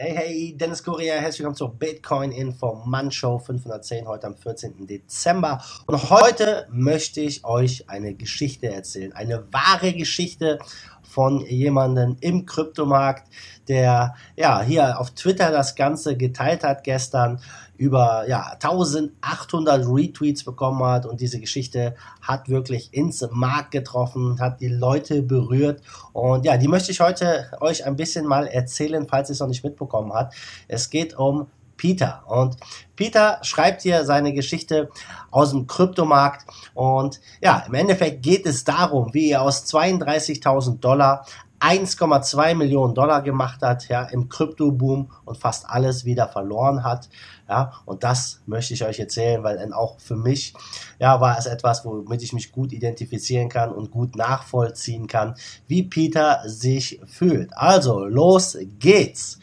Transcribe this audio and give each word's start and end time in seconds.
Hey, 0.00 0.14
hey, 0.14 0.56
Dennis 0.56 0.84
Kurier, 0.84 1.14
herzlich 1.14 1.40
willkommen 1.40 1.56
zur 1.56 1.74
Bitcoin 1.74 2.30
Informant 2.30 3.12
Show 3.12 3.40
510, 3.40 4.06
heute 4.06 4.28
am 4.28 4.36
14. 4.36 4.86
Dezember. 4.86 5.60
Und 5.86 6.08
heute 6.08 6.68
möchte 6.70 7.20
ich 7.20 7.44
euch 7.44 7.90
eine 7.90 8.14
Geschichte 8.14 8.68
erzählen, 8.68 9.12
eine 9.12 9.52
wahre 9.52 9.92
Geschichte 9.92 10.60
von 11.08 11.40
jemandem 11.40 12.16
im 12.20 12.46
Kryptomarkt, 12.46 13.28
der 13.66 14.14
ja 14.36 14.60
hier 14.60 15.00
auf 15.00 15.10
Twitter 15.10 15.50
das 15.50 15.74
Ganze 15.74 16.16
geteilt 16.16 16.64
hat 16.64 16.84
gestern, 16.84 17.40
über 17.76 18.28
ja 18.28 18.56
1800 18.60 19.86
Retweets 19.86 20.44
bekommen 20.44 20.84
hat 20.84 21.06
und 21.06 21.20
diese 21.20 21.38
Geschichte 21.40 21.94
hat 22.20 22.48
wirklich 22.48 22.92
ins 22.92 23.26
Markt 23.30 23.70
getroffen, 23.70 24.40
hat 24.40 24.60
die 24.60 24.68
Leute 24.68 25.22
berührt 25.22 25.80
und 26.12 26.44
ja, 26.44 26.56
die 26.56 26.68
möchte 26.68 26.90
ich 26.90 27.00
heute 27.00 27.50
euch 27.60 27.86
ein 27.86 27.96
bisschen 27.96 28.26
mal 28.26 28.46
erzählen, 28.46 29.06
falls 29.08 29.30
ihr 29.30 29.34
es 29.34 29.40
noch 29.40 29.48
nicht 29.48 29.64
mitbekommen 29.64 30.12
habt. 30.12 30.34
Es 30.66 30.90
geht 30.90 31.16
um 31.16 31.46
Peter. 31.78 32.22
Und 32.26 32.56
Peter 32.94 33.38
schreibt 33.40 33.80
hier 33.80 34.04
seine 34.04 34.34
Geschichte 34.34 34.90
aus 35.30 35.52
dem 35.52 35.66
Kryptomarkt. 35.66 36.44
Und 36.74 37.20
ja, 37.40 37.64
im 37.66 37.72
Endeffekt 37.72 38.22
geht 38.22 38.44
es 38.44 38.64
darum, 38.64 39.14
wie 39.14 39.30
er 39.30 39.40
aus 39.40 39.64
32.000 39.64 40.80
Dollar 40.80 41.24
1,2 41.60 42.54
Millionen 42.54 42.94
Dollar 42.94 43.22
gemacht 43.22 43.62
hat, 43.62 43.88
ja, 43.88 44.02
im 44.02 44.28
Kryptoboom 44.28 45.10
und 45.24 45.38
fast 45.38 45.68
alles 45.68 46.04
wieder 46.04 46.28
verloren 46.28 46.84
hat, 46.84 47.08
ja, 47.48 47.72
und 47.84 48.04
das 48.04 48.40
möchte 48.46 48.74
ich 48.74 48.84
euch 48.84 49.00
erzählen, 49.00 49.42
weil 49.42 49.72
auch 49.72 49.98
für 49.98 50.16
mich, 50.16 50.54
ja, 50.98 51.20
war 51.20 51.38
es 51.38 51.46
etwas, 51.46 51.84
womit 51.84 52.22
ich 52.22 52.32
mich 52.32 52.52
gut 52.52 52.72
identifizieren 52.72 53.48
kann 53.48 53.72
und 53.72 53.90
gut 53.90 54.16
nachvollziehen 54.16 55.06
kann, 55.06 55.34
wie 55.66 55.82
Peter 55.82 56.42
sich 56.46 57.00
fühlt. 57.06 57.56
Also, 57.56 58.04
los 58.04 58.56
geht's! 58.78 59.38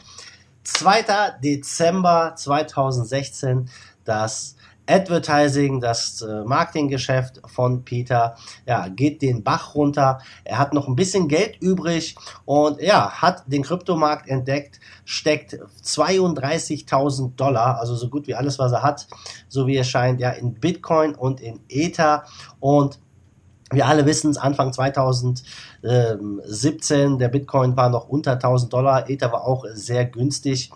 2. 0.66 1.04
Dezember 1.42 2.34
2016, 2.36 3.70
das 4.04 4.56
Advertising, 4.88 5.80
das 5.80 6.22
äh, 6.22 6.44
Marketinggeschäft 6.44 7.40
von 7.46 7.84
Peter, 7.84 8.36
ja, 8.66 8.88
geht 8.88 9.20
den 9.20 9.42
Bach 9.42 9.74
runter. 9.74 10.20
Er 10.44 10.58
hat 10.58 10.74
noch 10.74 10.86
ein 10.86 10.96
bisschen 10.96 11.28
Geld 11.28 11.56
übrig 11.60 12.14
und 12.44 12.80
ja, 12.80 13.10
hat 13.10 13.44
den 13.46 13.62
Kryptomarkt 13.62 14.28
entdeckt, 14.28 14.80
steckt 15.04 15.58
32.000 15.84 17.34
Dollar, 17.34 17.78
also 17.80 17.96
so 17.96 18.08
gut 18.08 18.26
wie 18.26 18.34
alles, 18.34 18.58
was 18.58 18.72
er 18.72 18.82
hat, 18.82 19.08
so 19.48 19.66
wie 19.66 19.76
es 19.76 19.88
scheint, 19.88 20.20
ja, 20.20 20.30
in 20.30 20.54
Bitcoin 20.54 21.14
und 21.14 21.40
in 21.40 21.60
Ether 21.68 22.24
und 22.60 23.00
wir 23.72 23.86
alle 23.86 24.06
wissen 24.06 24.30
es, 24.30 24.36
Anfang 24.36 24.72
2017, 24.72 27.18
der 27.18 27.26
Bitcoin 27.28 27.76
war 27.76 27.90
noch 27.90 28.08
unter 28.08 28.34
1000 28.34 28.72
Dollar, 28.72 29.10
Ether 29.10 29.32
war 29.32 29.44
auch 29.44 29.64
sehr 29.72 30.04
günstig. 30.04 30.70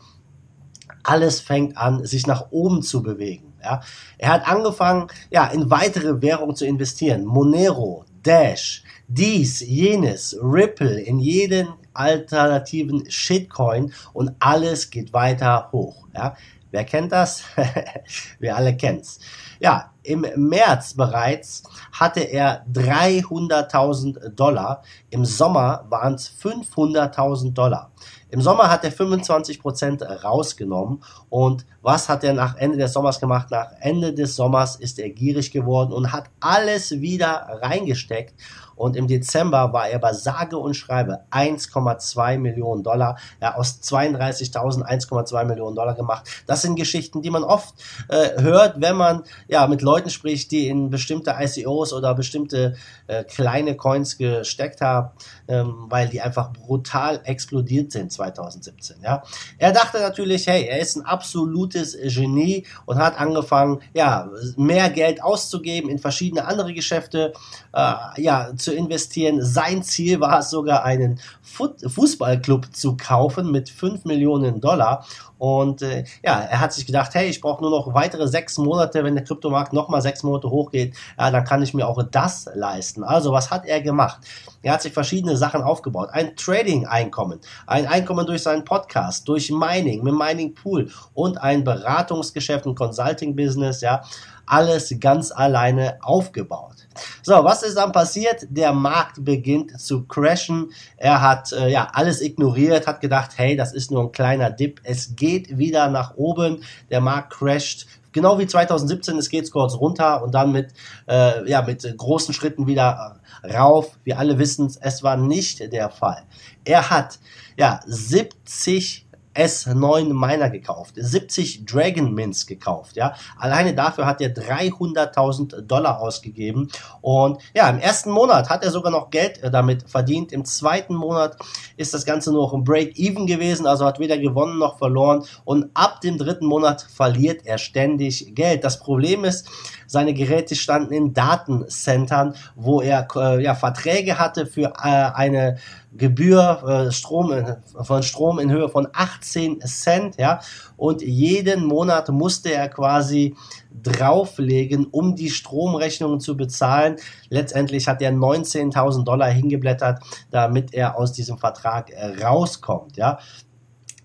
Alles 1.03 1.41
fängt 1.41 1.79
an, 1.79 2.05
sich 2.05 2.27
nach 2.27 2.49
oben 2.51 2.83
zu 2.83 3.03
bewegen. 3.03 3.55
Ja. 3.63 3.81
Er 4.19 4.33
hat 4.33 4.49
angefangen, 4.49 5.07
ja, 5.31 5.47
in 5.47 5.71
weitere 5.71 6.21
Währungen 6.21 6.57
zu 6.57 6.67
investieren. 6.67 7.25
Monero, 7.25 8.05
Dash, 8.23 8.83
dies, 9.09 9.61
jenes, 9.61 10.37
Ripple, 10.43 11.01
in 11.01 11.21
jeden 11.21 11.69
alternativen 11.95 13.11
Shitcoin 13.11 13.93
und 14.13 14.33
alles 14.39 14.91
geht 14.91 15.13
weiter 15.13 15.71
hoch. 15.73 16.07
Ja. 16.15 16.37
Wer 16.71 16.85
kennt 16.85 17.13
das? 17.13 17.45
Wir 18.39 18.57
alle 18.57 18.77
kennen's. 18.77 19.19
Ja, 19.59 19.91
im 20.03 20.25
März 20.37 20.95
bereits 20.95 21.63
hatte 21.93 22.21
er 22.21 22.65
300.000 22.73 24.31
Dollar. 24.31 24.83
Im 25.11 25.25
Sommer 25.25 25.85
waren 25.89 26.15
es 26.15 26.31
500.000 26.31 27.53
Dollar. 27.53 27.91
Im 28.31 28.41
Sommer 28.41 28.71
hat 28.71 28.85
er 28.85 28.93
25% 28.93 30.05
rausgenommen. 30.23 31.03
Und 31.29 31.67
was 31.83 32.09
hat 32.09 32.25
er 32.25 32.33
nach 32.33 32.57
Ende 32.57 32.79
des 32.79 32.93
Sommers 32.93 33.19
gemacht? 33.19 33.51
Nach 33.51 33.73
Ende 33.81 34.15
des 34.15 34.37
Sommers 34.37 34.77
ist 34.77 34.99
er 34.99 35.11
gierig 35.11 35.51
geworden 35.51 35.93
und 35.93 36.13
hat 36.13 36.31
alles 36.39 36.93
wieder 36.93 37.59
reingesteckt. 37.61 38.35
Und 38.81 38.97
im 38.97 39.07
Dezember 39.07 39.75
war 39.75 39.89
er 39.89 39.99
bei 39.99 40.15
sage 40.15 40.57
und 40.57 40.75
schreibe 40.75 41.21
1,2 41.31 42.39
Millionen 42.39 42.83
Dollar. 42.83 43.19
Ja, 43.41 43.55
aus 43.57 43.81
32.000 43.83 44.85
1,2 44.85 45.45
Millionen 45.45 45.77
Dollar 45.77 45.95
gemacht. 45.95 46.29
Das 46.47 46.63
sind 46.63 46.77
Geschichten, 46.77 47.21
die 47.21 47.29
man 47.29 47.45
oft 47.45 47.75
äh, 48.09 48.41
hört, 48.41 48.81
wenn 48.81 48.97
man 48.97 49.25
ja 49.49 49.67
mit 49.67 49.83
Leuten 49.83 50.09
spricht, 50.09 50.51
die 50.51 50.69
in 50.69 50.89
bestimmte 50.89 51.37
ICOs 51.39 51.93
oder 51.93 52.15
bestimmte 52.15 52.75
äh, 53.07 53.23
kleine 53.25 53.77
Coins 53.77 54.17
gesteckt 54.17 54.81
haben, 54.81 55.11
ähm, 55.47 55.87
weil 55.91 56.09
die 56.09 56.23
einfach 56.23 56.51
brutal 56.51 57.21
explodiert 57.25 57.93
sind 57.93 58.11
2017. 58.11 58.97
Ja, 59.03 59.23
er 59.59 59.73
dachte 59.73 60.01
natürlich, 60.01 60.47
hey, 60.47 60.65
er 60.65 60.79
ist 60.79 60.97
ein 60.97 61.05
absolutes 61.05 61.97
Genie 62.03 62.65
und 62.87 62.97
hat 62.97 63.21
angefangen, 63.21 63.81
ja, 63.93 64.31
mehr 64.57 64.89
Geld 64.89 65.23
auszugeben 65.23 65.91
in 65.91 65.99
verschiedene 65.99 66.47
andere 66.47 66.73
Geschäfte, 66.73 67.35
äh, 67.75 68.23
ja, 68.23 68.51
zu 68.57 68.70
investieren. 68.73 69.45
Sein 69.45 69.83
Ziel 69.83 70.21
war 70.21 70.41
es 70.41 70.51
sogar, 70.51 70.85
einen 70.85 71.21
Fußballclub 71.43 72.75
zu 72.75 72.97
kaufen 72.97 73.51
mit 73.51 73.69
5 73.69 74.05
Millionen 74.05 74.61
Dollar. 74.61 75.07
Und 75.41 75.81
äh, 75.81 76.05
ja, 76.23 76.39
er 76.39 76.61
hat 76.61 76.75
sich 76.75 76.85
gedacht, 76.85 77.15
hey, 77.15 77.27
ich 77.27 77.41
brauche 77.41 77.63
nur 77.63 77.71
noch 77.71 77.95
weitere 77.95 78.29
sechs 78.29 78.59
Monate, 78.59 79.03
wenn 79.05 79.15
der 79.15 79.25
Kryptomarkt 79.25 79.73
nochmal 79.73 80.03
sechs 80.03 80.23
Monate 80.23 80.51
hochgeht, 80.51 80.95
ja, 81.19 81.31
dann 81.31 81.45
kann 81.45 81.63
ich 81.63 81.73
mir 81.73 81.89
auch 81.89 82.03
das 82.11 82.47
leisten. 82.55 83.03
Also, 83.03 83.33
was 83.33 83.51
hat 83.51 83.65
er 83.65 83.81
gemacht? 83.81 84.21
Er 84.63 84.75
hat 84.75 84.83
sich 84.83 84.93
verschiedene 84.93 85.39
Sachen 85.39 85.63
aufgebaut. 85.63 86.11
Ein 86.13 86.37
Trading-Einkommen, 86.37 87.41
ein 87.67 87.87
Einkommen 87.87 88.27
durch 88.27 88.43
seinen 88.43 88.67
Podcast, 88.67 89.27
durch 89.29 89.51
Mining, 89.51 90.03
mit 90.05 90.13
Mining 90.13 90.55
Pool 90.55 90.91
und 91.15 91.39
ein 91.39 91.65
Beratungsgeschäft, 91.65 92.67
ein 92.67 92.75
Consulting-Business, 92.75 93.81
ja, 93.81 94.03
alles 94.51 94.95
ganz 95.01 95.33
alleine 95.33 95.97
aufgebaut. 96.03 96.75
So, 97.23 97.45
was 97.45 97.63
ist 97.63 97.77
dann 97.77 97.93
passiert? 97.93 98.47
Der 98.51 98.73
Markt 98.73 99.25
beginnt 99.25 99.81
zu 99.81 100.07
crashen. 100.07 100.73
Er 100.97 101.23
hat 101.23 101.53
äh, 101.53 101.69
ja 101.69 101.89
alles 101.93 102.21
ignoriert, 102.21 102.87
hat 102.87 103.01
gedacht, 103.01 103.33
hey, 103.37 103.57
das 103.57 103.73
ist 103.73 103.93
nur 103.93 104.03
ein 104.03 104.13
kleiner 104.13 104.51
Dip. 104.51 104.81
Es 104.83 105.15
geht 105.15 105.30
wieder 105.39 105.89
nach 105.89 106.17
oben. 106.17 106.63
Der 106.91 107.01
Markt 107.01 107.33
crasht 107.33 107.87
genau 108.13 108.39
wie 108.39 108.47
2017, 108.47 109.19
es 109.19 109.29
geht 109.29 109.51
kurz 109.51 109.75
runter 109.75 110.23
und 110.23 110.35
dann 110.35 110.53
mit, 110.53 110.73
äh, 111.09 111.49
ja, 111.49 111.63
mit 111.63 111.83
großen 111.97 112.35
Schritten 112.35 112.67
wieder 112.67 113.21
rauf. 113.45 113.99
Wir 114.05 114.19
alle 114.19 114.39
wissen 114.39 114.73
es 114.81 115.03
war 115.03 115.17
nicht 115.17 115.73
der 115.73 115.91
Fall. 115.91 116.23
Er 116.65 116.91
hat 116.91 117.19
ja 117.57 117.81
70 117.87 119.07
S9 119.35 120.13
Miner 120.13 120.51
gekauft, 120.51 120.95
70 120.97 121.65
Dragon 121.65 122.13
Mints 122.13 122.47
gekauft, 122.47 122.97
ja. 122.97 123.15
Alleine 123.39 123.75
dafür 123.75 124.07
hat 124.07 124.21
er 124.21 124.35
300.000 124.35 125.63
Dollar 125.63 126.01
ausgegeben 126.01 126.69
und 127.01 127.41
ja, 127.55 127.69
im 127.69 127.79
ersten 127.79 128.11
Monat 128.11 128.51
hat 128.51 128.65
er 128.65 128.71
sogar 128.71 128.91
noch 128.91 129.11
Geld 129.11 129.43
äh, 129.43 129.51
damit 129.51 129.89
verdient. 129.89 130.33
Im 130.33 130.45
zweiten 130.45 130.95
Monat 130.95 131.37
ist 131.77 131.95
das 131.95 132.05
Ganze 132.05 132.33
nur 132.33 132.43
noch 132.43 132.55
ein 132.55 132.65
Break-Even 132.65 133.27
gewesen, 133.27 133.67
also 133.67 133.87
hat 133.87 134.01
weder 134.01 134.19
gewonnen 134.19 134.59
noch 134.59 134.79
verloren 134.79 135.25
und 135.45 135.71
ab 135.75 136.01
dem 136.01 136.19
dritten 136.19 136.47
Monat 136.47 136.83
verliert 136.83 137.43
er 137.45 137.59
ständig 137.59 138.35
Geld. 138.35 138.65
Das 138.65 138.81
Problem 138.81 139.25
ist, 139.25 139.49
seine 139.87 140.15
Geräte 140.15 140.55
standen 140.55 140.93
in 140.93 141.15
Datencentern, 141.15 142.35
wo 142.55 142.81
er 142.81 143.09
äh, 143.17 143.43
ja, 143.43 143.55
Verträge 143.55 144.19
hatte 144.19 144.47
für 144.47 144.73
äh, 144.83 145.11
eine 145.15 145.59
Gebühr 145.93 146.87
äh, 146.89 146.93
Strom 146.93 147.33
in, 147.33 147.57
von 147.83 148.03
Strom 148.03 148.39
in 148.39 148.51
Höhe 148.51 148.69
von 148.69 148.89
18 148.93 149.61
Cent, 149.63 150.17
ja, 150.19 150.41
und 150.77 151.03
jeden 151.03 151.67
Monat 151.67 152.09
musste 152.11 152.53
er 152.53 152.69
quasi 152.69 153.35
drauflegen, 153.83 154.87
um 154.87 155.17
die 155.17 155.31
Stromrechnungen 155.31 156.21
zu 156.21 156.37
bezahlen. 156.37 156.97
Letztendlich 157.29 157.89
hat 157.89 158.03
er 158.03 158.13
19.000 158.13 159.05
Dollar 159.05 159.31
hingeblättert, 159.31 160.01
damit 160.31 160.75
er 160.75 160.97
aus 160.97 161.13
diesem 161.13 161.39
Vertrag 161.39 161.91
äh, 161.91 162.23
rauskommt, 162.25 162.97
ja. 162.97 163.19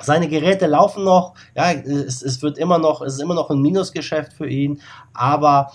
Seine 0.01 0.27
Geräte 0.27 0.67
laufen 0.67 1.05
noch, 1.05 1.35
ja, 1.55 1.71
es, 1.71 2.21
es 2.21 2.41
wird 2.41 2.57
immer 2.57 2.79
noch, 2.79 3.01
es 3.01 3.13
ist 3.13 3.21
immer 3.21 3.33
noch 3.33 3.49
ein 3.49 3.61
Minusgeschäft 3.61 4.33
für 4.33 4.47
ihn, 4.47 4.81
aber 5.13 5.71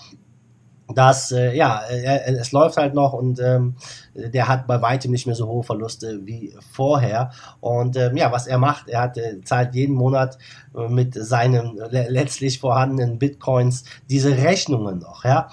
das, 0.97 1.31
äh, 1.31 1.55
ja, 1.55 1.81
er, 1.81 2.27
es 2.27 2.51
läuft 2.51 2.77
halt 2.77 2.93
noch 2.93 3.13
und 3.13 3.39
ähm, 3.39 3.75
der 4.15 4.47
hat 4.47 4.67
bei 4.67 4.81
weitem 4.81 5.11
nicht 5.11 5.25
mehr 5.25 5.35
so 5.35 5.47
hohe 5.47 5.63
Verluste 5.63 6.25
wie 6.25 6.53
vorher. 6.71 7.31
Und 7.59 7.95
ähm, 7.97 8.17
ja, 8.17 8.31
was 8.31 8.47
er 8.47 8.57
macht, 8.57 8.87
er 8.87 9.01
hat, 9.01 9.17
äh, 9.17 9.41
zahlt 9.43 9.75
jeden 9.75 9.95
Monat 9.95 10.37
äh, 10.75 10.87
mit 10.87 11.13
seinen 11.13 11.77
le 11.77 12.07
letztlich 12.09 12.59
vorhandenen 12.59 13.19
Bitcoins 13.19 13.83
diese 14.09 14.37
Rechnungen 14.37 14.99
noch, 14.99 15.25
ja. 15.25 15.49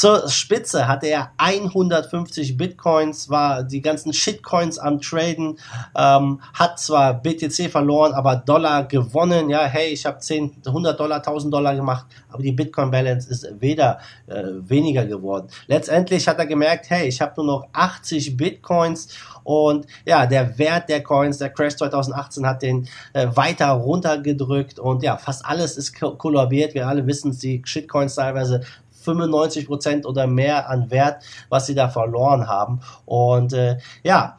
Zur 0.00 0.30
Spitze 0.30 0.88
hatte 0.88 1.08
er 1.08 1.32
150 1.36 2.56
Bitcoins, 2.56 3.28
war 3.28 3.62
die 3.62 3.82
ganzen 3.82 4.14
Shitcoins 4.14 4.78
am 4.78 4.98
Traden, 5.02 5.58
ähm, 5.94 6.40
hat 6.54 6.80
zwar 6.80 7.12
BTC 7.12 7.70
verloren, 7.70 8.14
aber 8.14 8.36
Dollar 8.36 8.84
gewonnen. 8.84 9.50
Ja, 9.50 9.66
hey, 9.66 9.88
ich 9.88 10.06
habe 10.06 10.18
10, 10.18 10.62
100 10.66 10.98
Dollar, 10.98 11.18
1000 11.18 11.52
Dollar 11.52 11.74
gemacht, 11.74 12.06
aber 12.30 12.42
die 12.42 12.52
Bitcoin 12.52 12.90
Balance 12.90 13.28
ist 13.28 13.46
weder 13.60 13.98
äh, 14.26 14.44
weniger 14.60 15.04
geworden. 15.04 15.48
Letztendlich 15.66 16.26
hat 16.26 16.38
er 16.38 16.46
gemerkt, 16.46 16.88
hey, 16.88 17.06
ich 17.06 17.20
habe 17.20 17.34
nur 17.36 17.44
noch 17.44 17.68
80 17.74 18.38
Bitcoins 18.38 19.08
und 19.44 19.86
ja, 20.06 20.26
der 20.26 20.58
Wert 20.58 20.88
der 20.88 21.02
Coins, 21.02 21.38
der 21.38 21.50
Crash 21.50 21.76
2018 21.76 22.46
hat 22.46 22.62
den 22.62 22.88
äh, 23.12 23.26
weiter 23.34 23.70
runtergedrückt 23.70 24.78
und 24.78 25.02
ja, 25.02 25.16
fast 25.16 25.44
alles 25.44 25.76
ist 25.76 25.98
kollabiert. 26.00 26.74
Wir 26.74 26.88
alle 26.88 27.06
wissen, 27.06 27.36
die 27.38 27.62
Shitcoins 27.64 28.14
teilweise 28.14 28.62
95 29.02 29.66
Prozent 29.66 30.06
oder 30.06 30.26
mehr 30.26 30.68
an 30.68 30.90
Wert, 30.90 31.22
was 31.48 31.66
sie 31.66 31.74
da 31.74 31.88
verloren 31.88 32.48
haben. 32.48 32.80
Und 33.04 33.52
äh, 33.52 33.78
ja, 34.02 34.36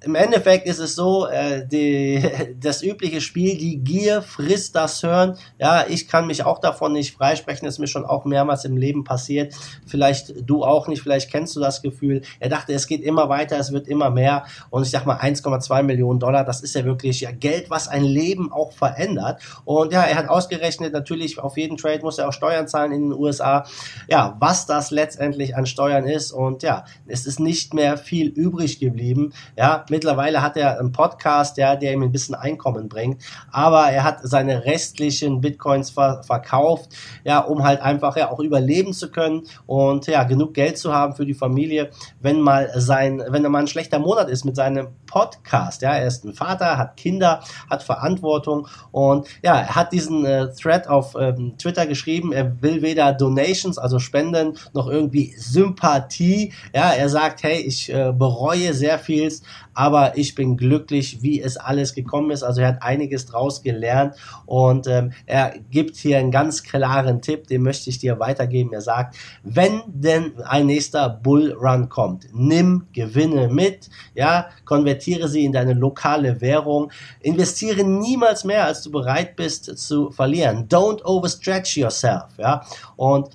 im 0.00 0.14
Endeffekt 0.14 0.66
ist 0.66 0.78
es 0.78 0.94
so, 0.94 1.26
äh, 1.26 1.66
die, 1.66 2.22
das 2.60 2.82
übliche 2.82 3.20
Spiel, 3.20 3.58
die 3.58 3.78
Gier 3.78 4.22
frisst 4.22 4.76
das 4.76 5.02
Hören. 5.02 5.36
Ja, 5.58 5.86
ich 5.88 6.08
kann 6.08 6.26
mich 6.26 6.44
auch 6.44 6.60
davon 6.60 6.92
nicht 6.92 7.16
freisprechen, 7.16 7.64
das 7.64 7.74
ist 7.74 7.78
mir 7.80 7.88
schon 7.88 8.04
auch 8.04 8.24
mehrmals 8.24 8.64
im 8.64 8.76
Leben 8.76 9.04
passiert. 9.04 9.54
Vielleicht 9.86 10.48
du 10.48 10.64
auch 10.64 10.86
nicht, 10.86 11.02
vielleicht 11.02 11.30
kennst 11.30 11.56
du 11.56 11.60
das 11.60 11.82
Gefühl. 11.82 12.22
Er 12.38 12.48
dachte, 12.48 12.72
es 12.72 12.86
geht 12.86 13.02
immer 13.02 13.28
weiter, 13.28 13.58
es 13.58 13.72
wird 13.72 13.88
immer 13.88 14.10
mehr. 14.10 14.44
Und 14.70 14.82
ich 14.82 14.90
sag 14.90 15.04
mal, 15.04 15.18
1,2 15.18 15.82
Millionen 15.82 16.20
Dollar, 16.20 16.44
das 16.44 16.60
ist 16.60 16.74
ja 16.74 16.84
wirklich 16.84 17.20
ja 17.20 17.32
Geld, 17.32 17.70
was 17.70 17.88
ein 17.88 18.04
Leben 18.04 18.52
auch 18.52 18.72
verändert. 18.72 19.42
Und 19.64 19.92
ja, 19.92 20.02
er 20.02 20.16
hat 20.16 20.28
ausgerechnet, 20.28 20.92
natürlich 20.92 21.38
auf 21.38 21.56
jeden 21.56 21.76
Trade 21.76 22.00
muss 22.02 22.18
er 22.18 22.28
auch 22.28 22.32
Steuern 22.32 22.68
zahlen 22.68 22.92
in 22.92 23.10
den 23.10 23.12
USA. 23.12 23.66
Ja, 24.08 24.36
was 24.38 24.66
das 24.66 24.90
letztendlich 24.92 25.56
an 25.56 25.66
Steuern 25.66 26.06
ist. 26.06 26.30
Und 26.30 26.62
ja, 26.62 26.84
es 27.06 27.26
ist 27.26 27.40
nicht 27.40 27.74
mehr 27.74 27.96
viel 27.96 28.28
übrig 28.28 28.78
geblieben. 28.78 29.32
Ja, 29.56 29.84
Mittlerweile 29.90 30.42
hat 30.42 30.56
er 30.56 30.78
einen 30.78 30.92
Podcast, 30.92 31.56
ja, 31.56 31.76
der 31.76 31.92
ihm 31.92 32.02
ein 32.02 32.12
bisschen 32.12 32.34
Einkommen 32.34 32.88
bringt. 32.88 33.22
Aber 33.50 33.90
er 33.90 34.04
hat 34.04 34.20
seine 34.22 34.64
restlichen 34.64 35.40
Bitcoins 35.40 35.90
ver 35.90 36.22
verkauft, 36.22 36.90
ja, 37.24 37.40
um 37.40 37.64
halt 37.64 37.80
einfach 37.80 38.16
ja 38.16 38.30
auch 38.30 38.40
überleben 38.40 38.92
zu 38.92 39.10
können 39.10 39.42
und 39.66 40.06
ja, 40.06 40.24
genug 40.24 40.54
Geld 40.54 40.78
zu 40.78 40.92
haben 40.92 41.14
für 41.14 41.26
die 41.26 41.34
Familie, 41.34 41.90
wenn 42.20 42.40
mal 42.40 42.70
sein, 42.76 43.22
wenn 43.28 43.42
mal 43.42 43.60
ein 43.60 43.66
schlechter 43.66 43.98
Monat 43.98 44.28
ist 44.28 44.44
mit 44.44 44.56
seinem 44.56 44.88
Podcast. 45.06 45.82
Ja, 45.82 45.94
er 45.94 46.06
ist 46.06 46.24
ein 46.24 46.34
Vater, 46.34 46.78
hat 46.78 46.96
Kinder, 46.96 47.42
hat 47.70 47.82
Verantwortung 47.82 48.68
und 48.90 49.26
ja, 49.42 49.58
er 49.58 49.74
hat 49.74 49.92
diesen 49.92 50.24
äh, 50.24 50.48
Thread 50.52 50.88
auf 50.88 51.14
ähm, 51.18 51.56
Twitter 51.58 51.86
geschrieben. 51.86 52.32
Er 52.32 52.62
will 52.62 52.82
weder 52.82 53.12
Donations, 53.12 53.78
also 53.78 53.98
Spenden, 53.98 54.56
noch 54.74 54.88
irgendwie 54.88 55.34
Sympathie. 55.36 56.52
Ja, 56.74 56.90
er 56.90 57.08
sagt, 57.08 57.42
hey, 57.42 57.60
ich 57.60 57.92
äh, 57.92 58.12
bereue 58.12 58.74
sehr 58.74 58.98
vieles, 58.98 59.42
aber 59.78 60.18
ich 60.18 60.34
bin 60.34 60.56
glücklich, 60.56 61.22
wie 61.22 61.40
es 61.40 61.56
alles 61.56 61.94
gekommen 61.94 62.32
ist. 62.32 62.42
Also 62.42 62.62
er 62.62 62.68
hat 62.68 62.82
einiges 62.82 63.26
draus 63.26 63.62
gelernt 63.62 64.16
und 64.44 64.88
ähm, 64.88 65.12
er 65.24 65.54
gibt 65.70 65.94
hier 65.94 66.18
einen 66.18 66.32
ganz 66.32 66.64
klaren 66.64 67.22
Tipp, 67.22 67.46
den 67.46 67.62
möchte 67.62 67.88
ich 67.88 68.00
dir 68.00 68.18
weitergeben. 68.18 68.72
Er 68.72 68.80
sagt, 68.80 69.14
wenn 69.44 69.82
denn 69.86 70.32
ein 70.42 70.66
nächster 70.66 71.08
Bullrun 71.08 71.88
kommt, 71.88 72.26
nimm 72.32 72.88
Gewinne 72.92 73.46
mit, 73.46 73.88
ja, 74.16 74.48
konvertiere 74.64 75.28
sie 75.28 75.44
in 75.44 75.52
deine 75.52 75.74
lokale 75.74 76.40
Währung, 76.40 76.90
investiere 77.20 77.84
niemals 77.84 78.42
mehr, 78.42 78.64
als 78.64 78.82
du 78.82 78.90
bereit 78.90 79.36
bist 79.36 79.78
zu 79.78 80.10
verlieren. 80.10 80.66
Don't 80.68 81.04
overstretch 81.04 81.76
yourself, 81.76 82.24
ja, 82.36 82.64
und 82.96 83.28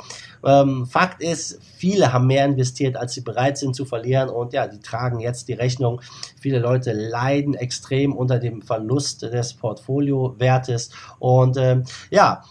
ähm, 0.45 0.86
Fakt 0.86 1.22
ist, 1.22 1.60
viele 1.78 2.13
haben 2.13 2.28
mehr 2.28 2.45
investiert, 2.45 2.95
als 2.95 3.13
sie 3.13 3.22
bereit 3.22 3.57
sind 3.57 3.75
zu 3.75 3.86
verlieren 3.86 4.30
und 4.30 4.54
ja, 4.54 4.68
die 4.68 4.80
tragen 4.80 5.19
jetzt 5.19 5.48
die 5.48 5.54
Rechnung. 5.54 6.01
Viele 6.40 6.60
Leute 6.60 6.94
leiden 6.94 7.54
extrem 7.54 8.13
unter 8.13 8.40
dem 8.40 8.62
Verlust 8.62 9.22
des 9.22 9.54
Portfoliowertes 9.54 10.90
und 11.19 11.57
ähm, 11.57 11.84
ja, 12.10 12.44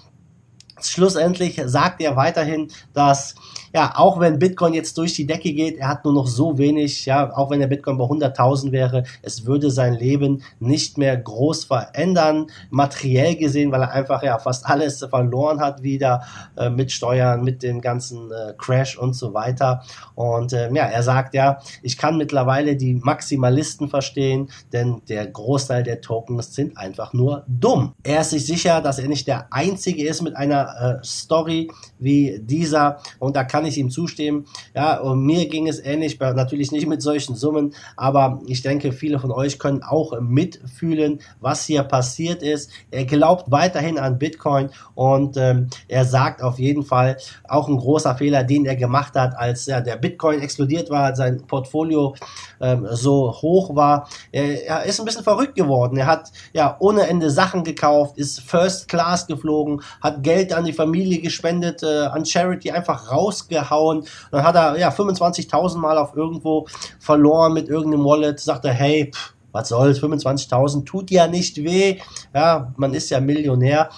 schlussendlich 0.81 1.61
sagt 1.65 2.01
er 2.01 2.17
weiterhin, 2.17 2.69
dass 2.93 3.35
ja, 3.75 3.93
auch 3.97 4.21
wenn 4.21 4.39
Bitcoin 4.39 4.75
jetzt 4.75 4.99
durch 4.99 5.15
die 5.15 5.27
Decke 5.27 5.53
geht, 5.53 5.79
er 5.79 5.89
hat 5.89 6.05
nur 6.05 6.15
noch 6.15 6.27
so 6.27 6.59
wenig, 6.59 7.07
ja, 7.07 7.35
auch 7.35 7.51
wenn 7.51 7.61
der 7.61 7.67
Bitcoin 7.67 7.99
bei 7.99 8.05
100.000 8.05 8.73
wäre, 8.73 9.05
es 9.23 9.47
würde 9.47 9.71
sein 9.71 9.95
Leben 9.95 10.43
nicht 10.61 10.99
mehr 10.99 11.17
groß 11.17 11.65
verändern, 11.65 12.47
materiell 12.71 13.37
gesehen, 13.37 13.73
weil 13.73 13.83
er 13.83 13.93
einfach 13.93 14.23
ja 14.23 14.39
fast 14.39 14.67
alles 14.67 14.99
verloren 14.99 15.61
hat 15.61 15.83
wieder 15.83 16.23
äh, 16.57 16.71
mit 16.71 16.93
Steuern, 16.93 17.45
mit 17.45 17.63
dem 17.63 17.81
ganzen 17.81 18.31
äh, 18.31 18.55
Crash 18.59 18.99
und 18.99 19.15
so 19.15 19.35
weiter. 19.35 19.83
Und 20.15 20.53
äh, 20.53 20.73
ja, 20.73 20.85
er 20.85 21.03
sagt 21.03 21.35
ja, 21.35 21.59
ich 21.83 21.97
kann 21.97 22.17
mittlerweile 22.17 22.77
die 22.77 22.95
Maximalisten 22.95 23.89
verstehen, 23.89 24.51
denn 24.73 25.03
der 25.09 25.27
Großteil 25.27 25.83
der 25.83 26.01
Tokens 26.01 26.55
sind 26.55 26.77
einfach 26.77 27.13
nur 27.13 27.45
dumm. 27.47 27.95
Er 28.03 28.21
ist 28.21 28.31
sich 28.31 28.47
sicher, 28.47 28.81
dass 28.81 28.99
er 28.99 29.09
nicht 29.09 29.27
der 29.27 29.47
Einzige 29.51 30.07
ist 30.07 30.23
mit 30.23 30.37
einer 30.37 31.01
äh, 31.01 31.05
Story 31.05 31.71
wie 31.99 32.41
dieser 32.43 32.99
und 33.19 33.37
da 33.37 33.45
kann 33.45 33.62
kann 33.63 33.71
ich 33.71 33.79
ihm 33.79 33.91
zustimmen. 33.91 34.47
Ja, 34.75 35.01
und 35.01 35.25
mir 35.25 35.49
ging 35.49 35.69
es 35.69 35.85
ähnlich, 35.85 36.19
natürlich 36.21 36.73
nicht 36.73 36.87
mit 36.87 37.03
solchen 37.03 37.35
Summen, 37.35 37.75
aber 37.97 38.41
ich 38.47 38.63
denke, 38.63 38.93
viele 38.93 39.19
von 39.19 39.31
euch 39.31 39.59
können 39.59 39.83
auch 39.83 40.19
mitfühlen, 40.21 41.21
was 41.41 41.65
hier 41.65 41.83
passiert 41.83 42.43
ist. 42.43 42.71
Er 42.91 43.05
glaubt 43.05 43.51
weiterhin 43.51 43.99
an 43.99 44.19
Bitcoin 44.19 44.71
und 44.95 45.37
ähm, 45.37 45.69
er 45.89 46.05
sagt 46.05 46.43
auf 46.43 46.59
jeden 46.59 46.85
Fall 46.85 47.17
auch 47.49 47.69
ein 47.69 47.77
großer 47.77 48.15
Fehler, 48.17 48.45
den 48.45 48.65
er 48.65 48.77
gemacht 48.77 49.15
hat, 49.15 49.37
als 49.37 49.67
ja, 49.67 49.81
der 49.81 49.97
Bitcoin 49.97 50.41
explodiert 50.41 50.91
war, 50.91 51.15
sein 51.17 51.43
Portfolio 51.47 52.15
ähm, 52.61 52.87
so 52.91 53.33
hoch 53.33 53.75
war. 53.75 54.09
Er, 54.31 54.67
er 54.67 54.83
ist 54.85 55.01
ein 55.01 55.07
bisschen 55.07 55.25
verrückt 55.25 55.55
geworden. 55.55 55.97
Er 55.97 56.07
hat 56.07 56.31
ja 56.53 56.77
ohne 56.79 57.07
Ende 57.09 57.31
Sachen 57.31 57.65
gekauft, 57.65 58.17
ist 58.19 58.41
First 58.41 58.89
Class 58.89 59.27
geflogen, 59.27 59.83
hat 60.01 60.23
Geld 60.23 60.53
an 60.53 60.65
die 60.65 60.73
Familie 60.73 61.21
gespendet, 61.21 61.83
äh, 61.83 62.07
an 62.07 62.25
Charity 62.25 62.71
einfach 62.71 63.11
raus 63.11 63.23
rausgehauen. 63.33 64.05
Dann 64.31 64.45
hat 64.45 64.55
er 64.55 64.62
ja 64.77 64.91
25.000 64.91 65.79
Mal 65.79 65.99
auf 65.99 66.17
irgendwo 66.17 66.67
verloren 66.99 67.53
mit 67.53 67.69
irgendeinem 67.69 68.05
Wallet. 68.05 68.41
Sagt 68.41 68.65
er, 68.65 68.73
hey, 68.73 69.11
pff, 69.13 69.35
was 69.53 69.69
soll's, 69.69 70.01
25.000 70.01 70.85
tut 70.85 71.11
ja 71.11 71.27
nicht 71.29 71.63
weh. 71.63 71.99
Ja, 72.35 72.73
man 72.77 72.95
ist 72.95 73.11
ja 73.11 73.21
Millionär. 73.21 73.91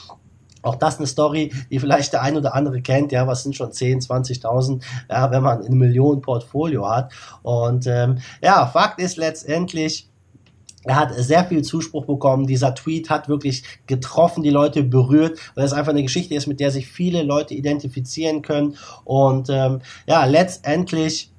Auch 0.62 0.76
das 0.76 0.96
eine 0.96 1.06
Story, 1.06 1.52
die 1.70 1.78
vielleicht 1.78 2.14
der 2.14 2.22
ein 2.22 2.38
oder 2.38 2.55
andere 2.55 2.81
kennt, 2.81 3.12
ja, 3.12 3.26
was 3.26 3.43
sind 3.43 3.55
schon 3.55 3.70
10, 3.70 4.00
20.000, 4.00 4.82
ja, 5.11 5.31
wenn 5.31 5.43
man 5.43 5.62
ein 5.62 5.76
Millionen 5.76 6.22
Portfolio 6.22 6.88
hat. 6.88 7.12
Und 7.43 7.87
ähm, 7.87 8.19
ja, 8.43 8.67
Fakt 8.67 8.99
ist 8.99 9.19
letztendlich, 9.19 10.08
er 10.84 10.96
hat 10.96 11.14
sehr 11.14 11.44
viel 11.44 11.62
Zuspruch 11.62 12.06
bekommen. 12.06 12.46
Dieser 12.46 12.75
Tweet 12.75 13.10
hat 13.10 13.28
wirklich 13.28 13.64
getroffen, 13.86 14.42
die 14.42 14.50
Leute 14.50 14.82
berührt, 14.82 15.38
weil 15.54 15.64
es 15.64 15.72
einfach 15.72 15.92
eine 15.92 16.02
Geschichte 16.02 16.34
ist, 16.34 16.46
mit 16.46 16.60
der 16.60 16.70
sich 16.70 16.86
viele 16.86 17.22
Leute 17.22 17.54
identifizieren 17.54 18.42
können. 18.42 18.76
Und 19.04 19.48
ähm, 19.50 19.81
ja, 20.06 20.25
letztendlich 20.25 21.33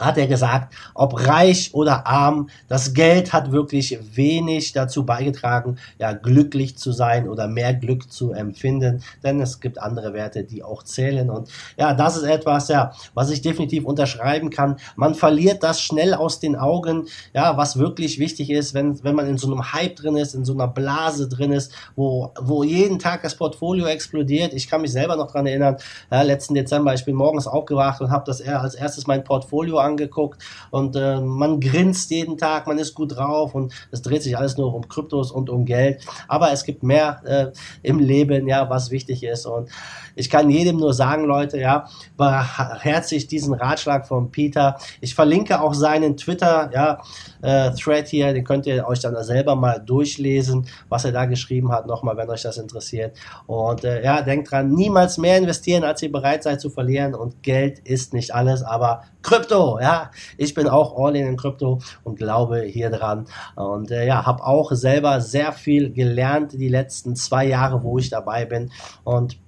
hat 0.00 0.18
er 0.18 0.26
gesagt, 0.26 0.74
ob 0.94 1.26
reich 1.26 1.70
oder 1.74 2.06
arm, 2.06 2.48
das 2.68 2.94
Geld 2.94 3.32
hat 3.32 3.52
wirklich 3.52 3.98
wenig 4.16 4.72
dazu 4.72 5.04
beigetragen, 5.04 5.78
ja, 5.98 6.12
glücklich 6.12 6.76
zu 6.78 6.92
sein 6.92 7.28
oder 7.28 7.48
mehr 7.48 7.74
Glück 7.74 8.10
zu 8.12 8.32
empfinden, 8.32 9.02
denn 9.22 9.40
es 9.40 9.60
gibt 9.60 9.80
andere 9.80 10.12
Werte, 10.14 10.44
die 10.44 10.62
auch 10.62 10.82
zählen 10.82 11.30
und 11.30 11.48
ja, 11.76 11.94
das 11.94 12.16
ist 12.16 12.24
etwas, 12.24 12.68
ja, 12.68 12.92
was 13.14 13.30
ich 13.30 13.42
definitiv 13.42 13.84
unterschreiben 13.84 14.50
kann. 14.50 14.76
Man 14.96 15.14
verliert 15.14 15.62
das 15.62 15.80
schnell 15.80 16.14
aus 16.14 16.40
den 16.40 16.56
Augen, 16.56 17.06
ja, 17.34 17.56
was 17.56 17.78
wirklich 17.78 18.18
wichtig 18.18 18.50
ist, 18.50 18.74
wenn, 18.74 19.02
wenn 19.04 19.14
man 19.14 19.26
in 19.26 19.38
so 19.38 19.46
einem 19.46 19.72
Hype 19.72 19.96
drin 19.96 20.16
ist, 20.16 20.34
in 20.34 20.44
so 20.44 20.52
einer 20.52 20.68
Blase 20.68 21.28
drin 21.28 21.52
ist, 21.52 21.72
wo, 21.96 22.32
wo 22.40 22.62
jeden 22.62 22.98
Tag 22.98 23.22
das 23.22 23.34
Portfolio 23.34 23.86
explodiert. 23.86 24.54
Ich 24.54 24.68
kann 24.68 24.80
mich 24.80 24.92
selber 24.92 25.16
noch 25.16 25.30
dran 25.30 25.46
erinnern, 25.46 25.76
ja, 26.10 26.22
letzten 26.22 26.54
Dezember, 26.54 26.94
ich 26.94 27.04
bin 27.04 27.14
morgens 27.14 27.46
aufgewacht 27.46 28.00
und 28.00 28.10
habe 28.10 28.24
das 28.26 28.40
als 28.42 28.74
erstes 28.74 29.06
mein 29.06 29.24
Portfolio 29.24 29.78
angeguckt 29.90 30.42
und 30.70 30.96
äh, 30.96 31.20
man 31.20 31.60
grinst 31.60 32.10
jeden 32.10 32.38
Tag, 32.38 32.66
man 32.66 32.78
ist 32.78 32.94
gut 32.94 33.16
drauf 33.16 33.54
und 33.54 33.72
es 33.90 34.02
dreht 34.02 34.22
sich 34.22 34.36
alles 34.36 34.56
nur 34.56 34.74
um 34.74 34.88
Kryptos 34.88 35.30
und 35.30 35.50
um 35.50 35.64
Geld. 35.64 36.02
Aber 36.28 36.52
es 36.52 36.64
gibt 36.64 36.82
mehr 36.82 37.20
äh, 37.24 37.52
im 37.82 37.98
Leben, 37.98 38.48
ja, 38.48 38.68
was 38.70 38.90
wichtig 38.90 39.22
ist. 39.22 39.46
Und 39.46 39.68
ich 40.14 40.30
kann 40.30 40.50
jedem 40.50 40.76
nur 40.76 40.92
sagen, 40.92 41.24
Leute, 41.24 41.58
ja, 41.58 41.88
beherzigt 42.16 43.30
diesen 43.30 43.54
Ratschlag 43.54 44.06
von 44.06 44.30
Peter. 44.30 44.76
Ich 45.00 45.14
verlinke 45.14 45.60
auch 45.60 45.74
seinen 45.74 46.16
Twitter, 46.16 46.70
ja, 46.72 47.00
äh, 47.42 47.70
Thread 47.72 48.08
hier, 48.08 48.32
den 48.32 48.44
könnt 48.44 48.66
ihr 48.66 48.86
euch 48.86 49.00
dann 49.00 49.16
selber 49.24 49.56
mal 49.56 49.78
durchlesen, 49.78 50.66
was 50.88 51.04
er 51.04 51.12
da 51.12 51.24
geschrieben 51.24 51.72
hat, 51.72 51.86
nochmal, 51.86 52.16
wenn 52.16 52.28
euch 52.28 52.42
das 52.42 52.58
interessiert. 52.58 53.16
Und 53.46 53.84
äh, 53.84 54.02
ja, 54.04 54.22
denkt 54.22 54.50
dran, 54.50 54.72
niemals 54.72 55.18
mehr 55.18 55.38
investieren, 55.38 55.84
als 55.84 56.02
ihr 56.02 56.12
bereit 56.12 56.42
seid 56.42 56.60
zu 56.60 56.70
verlieren. 56.70 57.14
Und 57.14 57.42
Geld 57.42 57.78
ist 57.80 58.12
nicht 58.12 58.34
alles, 58.34 58.62
aber 58.62 59.04
Krypto, 59.22 59.78
ja, 59.80 60.10
ich 60.36 60.54
bin 60.54 60.68
auch 60.68 60.96
all 60.96 61.16
in 61.16 61.26
in 61.26 61.36
Krypto 61.36 61.80
und 62.04 62.16
glaube 62.16 62.62
hier 62.62 62.90
dran. 62.90 63.26
Und 63.56 63.90
äh, 63.90 64.06
ja, 64.06 64.26
habe 64.26 64.44
auch 64.44 64.72
selber 64.72 65.20
sehr 65.20 65.52
viel 65.52 65.92
gelernt 65.92 66.52
die 66.52 66.68
letzten 66.68 67.16
zwei 67.16 67.46
Jahre, 67.46 67.82
wo 67.82 67.98
ich 67.98 68.10
dabei 68.10 68.44
bin. 68.44 68.70
Und 69.04 69.38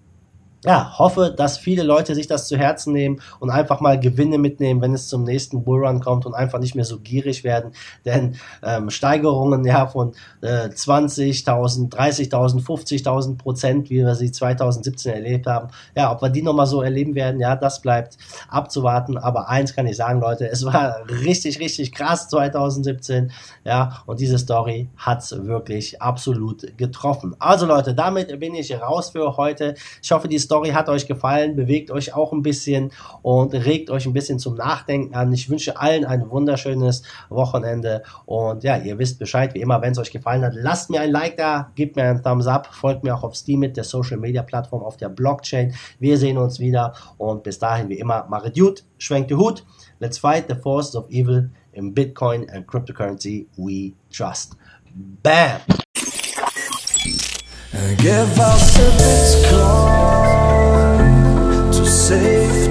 ja, 0.65 0.97
hoffe, 0.99 1.35
dass 1.37 1.59
viele 1.59 1.83
Leute 1.83 2.15
sich 2.15 2.29
das 2.29 2.47
zu 2.47 2.57
Herzen 2.57 2.93
nehmen 2.93 3.21
und 3.41 3.51
einfach 3.51 3.81
mal 3.81 3.99
Gewinne 3.99 4.39
mitnehmen, 4.39 4.81
wenn 4.81 4.95
es 4.95 5.09
zum 5.09 5.25
nächsten 5.25 5.65
Bullrun 5.65 6.01
kommt 6.01 6.25
und 6.25 6.35
einfach 6.35 6.61
nicht 6.61 6.77
mehr 6.77 6.85
so 6.85 7.01
gierig 7.01 7.43
werden. 7.43 7.73
Denn 8.05 8.37
ähm, 8.63 8.89
Steigerungen 8.91 9.65
ja 9.65 9.89
von 9.89 10.13
äh, 10.41 10.69
20.000, 10.69 11.91
30.000, 11.91 12.65
50.000 12.65 13.39
Prozent, 13.39 13.91
wie 13.91 14.05
wir 14.05 14.15
sie 14.15 14.31
2017 14.31 15.13
erlebt 15.13 15.47
haben, 15.49 15.69
ja, 15.97 16.13
ob 16.13 16.23
wir 16.23 16.29
die 16.29 16.43
nochmal 16.43 16.67
so 16.67 16.81
erleben 16.81 17.17
werden, 17.17 17.41
ja, 17.41 17.57
das 17.57 17.83
bleibt 17.83 18.17
abzuwarten. 18.49 19.19
Aber 19.19 19.49
eins 19.49 19.75
kann 19.75 19.89
ich 19.89 19.97
sagen, 19.97 20.21
Leute, 20.21 20.49
es 20.49 20.65
war 20.65 20.99
richtig, 21.09 21.59
richtig 21.59 21.93
krass 21.93 22.29
2017, 22.29 23.33
ja, 23.65 24.03
und 24.07 24.21
diese 24.21 24.39
Story 24.39 24.89
hat's 24.97 25.33
wirklich 25.45 26.01
absolut 26.01 26.79
getroffen. 26.79 27.35
Also 27.41 27.67
Leute, 27.67 27.95
damit 27.95 28.39
bin 28.39 28.55
ich 28.55 28.73
raus 28.81 29.11
für 29.11 29.37
heute. 29.37 29.75
Ich 30.01 30.13
hoffe, 30.13 30.29
die 30.29 30.39
Story 30.39 30.52
Story 30.53 30.73
hat 30.73 30.91
euch 30.91 31.07
gefallen, 31.07 31.57
bewegt 31.57 31.91
euch 31.91 32.15
auch 32.15 32.31
ein 32.31 32.43
bisschen 32.43 32.93
und 33.23 33.55
regt 33.55 33.89
euch 33.89 34.05
ein 34.05 34.13
bisschen 34.13 34.39
zum 34.39 34.55
Nachdenken 34.57 35.15
an. 35.15 35.33
Ich 35.33 35.49
wünsche 35.49 35.81
allen 35.81 36.05
ein 36.05 36.31
wunderschönes 36.31 37.05
Wochenende 37.31 38.03
und 38.27 38.63
ja, 38.63 38.77
ihr 38.77 38.99
wisst 38.99 39.19
Bescheid, 39.19 39.55
wie 39.55 39.63
immer, 39.63 39.81
wenn 39.81 39.93
es 39.93 39.99
euch 39.99 40.11
gefallen 40.11 40.45
hat, 40.45 40.53
lasst 40.55 40.91
mir 40.91 41.01
ein 41.01 41.11
Like 41.11 41.39
da, 41.39 41.71
gebt 41.75 41.97
mir 41.97 42.03
einen 42.03 42.23
Thumbs 42.23 42.47
up, 42.47 42.67
folgt 42.67 43.03
mir 43.03 43.15
auch 43.15 43.23
auf 43.23 43.35
Steam 43.35 43.61
mit 43.61 43.79
der 43.79 43.85
Social 43.85 44.19
Media 44.19 44.43
Plattform 44.43 44.83
auf 44.83 44.99
der 44.99 45.09
Blockchain. 45.09 45.73
Wir 45.99 46.19
sehen 46.19 46.37
uns 46.37 46.61
wieder 46.61 46.93
und 47.17 47.45
bis 47.45 47.59
dahin 47.59 47.89
wie 47.89 47.99
immer, 47.99 48.27
machet 48.29 48.55
gut, 48.55 48.85
schwenkt 48.99 49.31
die 49.31 49.37
Hut, 49.37 49.65
let's 50.01 50.19
fight 50.19 50.45
the 50.51 50.55
forces 50.55 50.95
of 50.95 51.09
evil 51.09 51.49
in 51.73 51.95
Bitcoin 51.95 52.47
and 52.51 52.67
cryptocurrency 52.67 53.47
we 53.57 53.95
trust. 54.11 54.55
Bam! 55.23 55.82
Give 57.73 58.39
us 58.39 58.79
a 58.79 58.91
Bitcoin 59.01 59.73
to 61.73 61.87
save 61.87 62.71